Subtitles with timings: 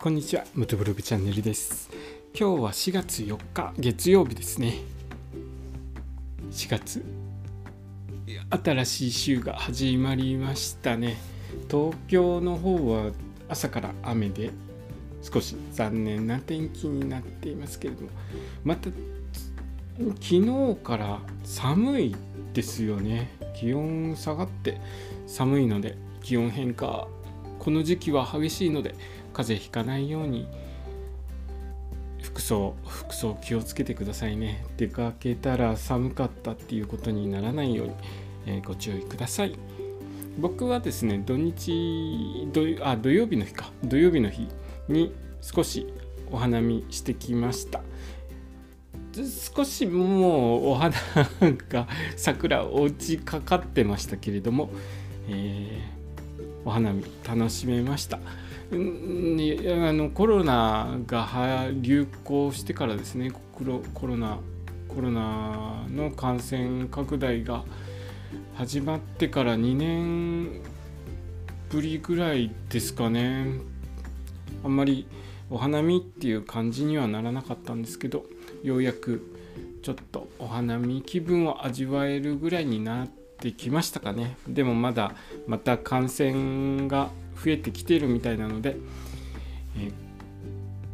[0.00, 1.90] こんにちは、ムトブログチャンネルです。
[2.32, 4.74] 今日は4月4日、月曜日ですね。
[6.52, 7.04] 4月、
[8.48, 11.16] 新しい週が始まりましたね。
[11.68, 13.10] 東京の方は
[13.48, 14.52] 朝から雨で
[15.20, 18.10] 少し残念な天気になっていますけれども、
[18.62, 18.90] また
[19.98, 22.16] 昨日から寒い
[22.54, 23.36] ですよね。
[23.56, 24.80] 気温下がって
[25.26, 27.08] 寒いので気温変化
[27.58, 28.94] この時期は激しいので
[29.32, 30.48] 風邪ひかないように
[32.22, 34.64] 服装服装気をつけてくださいね。
[34.76, 37.94] 出かけたら寒かったっていうことにならないように、
[38.46, 39.56] えーご注意ください。
[40.38, 43.70] 僕はですね土日土あ土曜日の日か。
[43.84, 44.48] 土曜日の日
[44.88, 45.86] に少し
[46.30, 47.82] お花見してきました。
[49.54, 50.94] 少しもうお花
[51.68, 54.70] が桜落ちかかってましたけれども、
[55.28, 55.98] えー
[56.64, 58.18] お花見楽しめました。
[58.70, 64.40] あのコロナが流行してからですねコロコロナ
[64.88, 67.64] コロナの感染拡大が
[68.54, 70.60] 始まってから2年
[71.70, 73.60] ぶりぐらいですかね。
[74.64, 75.06] あんまり
[75.50, 78.24] お花見っていう感じにはならなかったんですけど
[78.62, 79.34] ようやく
[79.82, 84.36] ちょっとお花見気分を味わえるぐらいになってきましたかね。
[84.46, 85.14] でもまだ
[85.46, 87.10] また感染が
[87.42, 88.76] 増えてきているみたいなので、
[89.76, 89.90] え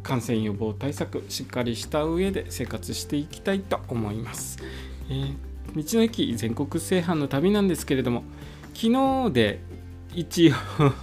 [0.03, 4.59] 感染予防対策しっかりした上で生活していきたいと思います、
[5.09, 8.23] えー道の駅全国制覇の旅なんですけれども
[8.73, 8.91] 昨
[9.27, 9.59] 日で
[10.13, 10.53] 一応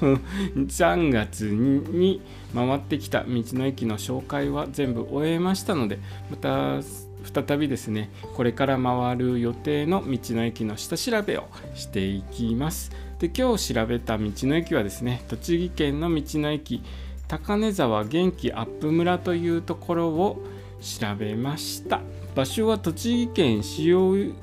[0.57, 2.23] 3月に
[2.55, 5.99] 回ってきた道の駅の紹介は全部終えましたので
[6.31, 6.81] また
[7.23, 12.91] 再びですねこれから回る予定の道の駅の下調べをしていきます。
[13.19, 16.83] で今日調べた道の駅はですね栃木県の道の駅
[17.29, 20.43] 高根沢元気アップ村というところを
[20.81, 22.01] 調べました。
[22.35, 24.35] 場所は栃木県塩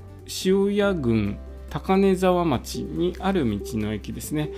[0.46, 1.38] 塩谷郡
[1.70, 4.52] 高根沢町にある道の駅ですね、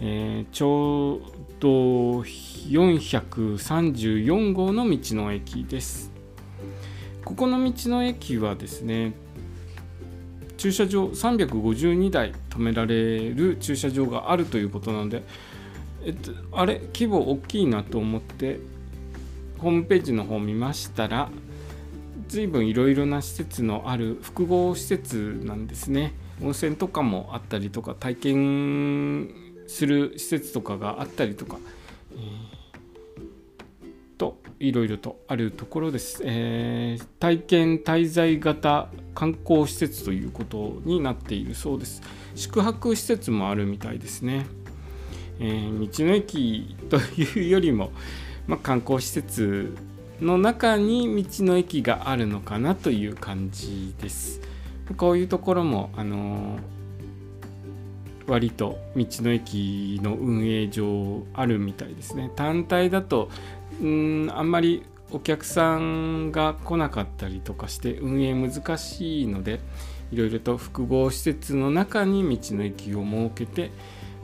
[0.00, 1.20] えーちょう
[1.58, 6.09] ど434号の道の駅です。
[7.24, 9.12] ここの道の駅はですね
[10.56, 15.22] 駐車場352台止められる駐車場があるということなので、
[16.04, 18.60] えっと、あれ規模大きいなと思って
[19.58, 21.30] ホームページの方を見ましたら
[22.28, 26.12] 随分いろいろな施設のある複合施設なんですね。
[26.42, 29.30] 温泉とかもあったりとか体験
[29.66, 31.58] する施設とかがあったりとか、
[32.12, 32.59] えー
[34.60, 42.02] いろいろとあるところです、えー体験滞在型観光施設ということになっているそうです。
[42.34, 44.46] 宿泊施設もあるみたいですね、
[45.38, 47.90] えー道の駅というよりも、
[48.46, 49.74] まあ、観光施設
[50.20, 54.42] の中に道の駅があるのかなという感じです。
[54.96, 56.58] こういうところもあの
[58.30, 63.28] 割と道の駅の運営上あるみたいですね単体だと
[63.82, 69.58] んあんまりお客さんが来なかったりとかして運営難しいので
[70.12, 73.72] いろいろと複合施設の中に道の駅を設けて、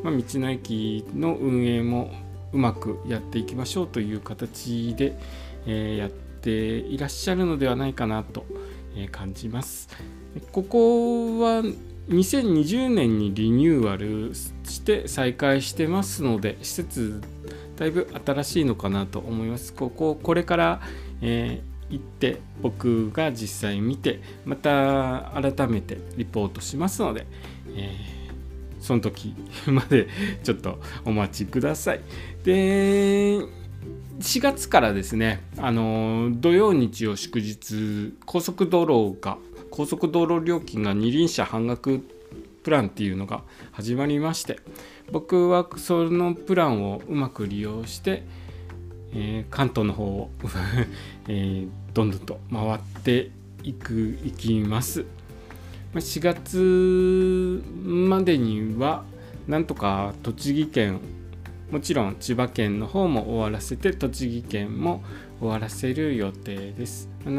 [0.03, 2.13] まあ、道の駅の運営も
[2.53, 5.19] うまくやっていきましょうという形で、
[5.67, 8.47] えーやっていらっしゃるのではないかなと、
[9.11, 9.89] 感じます。
[10.53, 11.63] ここは
[12.09, 17.21] 2020年にリニューアルして再開してますので施設
[17.77, 19.73] だいぶ新しいのかなと思います。
[19.73, 20.81] こここれから、
[21.21, 27.27] えー行って僕が実際見てまた改めてリポートしますので、
[27.77, 28.17] えー
[28.81, 29.35] その時
[29.67, 30.09] まで
[30.45, 32.01] ちょっとお待ちください。
[32.45, 33.39] で
[34.21, 39.39] 4月からですねあの土曜日曜祝日高速道路が
[39.71, 42.01] 高速道路料金が二輪車半額
[42.63, 43.43] プランっていうのが
[43.73, 44.59] 始まりまして
[45.13, 48.25] 僕はそのプランをうまく利用して、
[49.13, 50.31] えー関東の方を、
[51.29, 53.31] えーどんどんと回って
[53.63, 55.07] いくいきます。
[55.95, 59.05] 4月までには
[59.49, 61.01] なんとか栃木県
[61.71, 65.03] もちろん千葉県の方も終わらせて栃木県も
[65.41, 67.09] 終わらせる予定です。
[67.25, 67.31] あ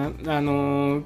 [0.42, 1.04] の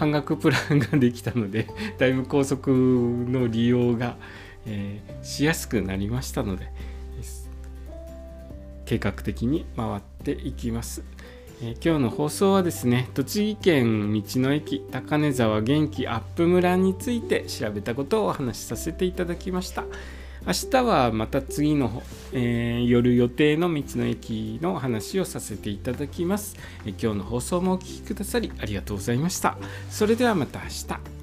[0.00, 1.66] 半額プランができたので
[1.98, 4.16] だいぶ高速の利用が、
[4.66, 6.72] えーしやすくなりましたので
[8.86, 11.04] 計画的に回っていきます。
[11.62, 19.84] え今日の放送はですね栃木県道の駅高根沢元気アップ村について調べたことをお話しさせていただきました
[20.46, 22.02] 明日はまた次の、
[22.32, 26.56] えー、夜予定の道の駅の話をさせていただきます、
[26.86, 29.58] え今日の放送もお聴きくださりありがとうございました。
[29.90, 31.19] それではまた明日。